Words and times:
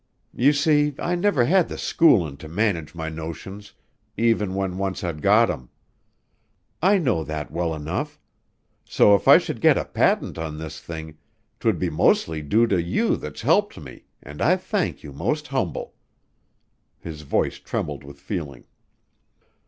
You 0.33 0.51
see, 0.51 0.95
I 0.97 1.13
never 1.13 1.45
had 1.45 1.67
the 1.69 1.77
schoolin' 1.77 2.35
to 2.37 2.47
manage 2.47 2.95
my 2.95 3.07
notions, 3.07 3.73
even 4.17 4.55
when 4.55 4.79
once 4.79 5.03
I'd 5.03 5.21
got 5.21 5.51
'em. 5.51 5.69
I 6.81 6.97
know 6.97 7.23
that 7.23 7.51
well 7.51 7.75
enough. 7.75 8.19
So 8.83 9.13
if 9.13 9.27
I 9.27 9.37
should 9.37 9.61
get 9.61 9.77
a 9.77 9.85
patent 9.85 10.39
on 10.39 10.57
this 10.57 10.79
thing, 10.79 11.19
'twould 11.59 11.77
be 11.77 11.91
mostly 11.91 12.41
due 12.41 12.65
to 12.65 12.81
you 12.81 13.15
that's 13.15 13.41
helped 13.43 13.79
me, 13.79 14.05
an' 14.23 14.41
I 14.41 14.55
thank 14.55 15.03
you 15.03 15.13
most 15.13 15.49
humble." 15.49 15.93
His 16.97 17.21
voice 17.21 17.59
trembled 17.59 18.03
with 18.03 18.17
feeling. 18.19 18.63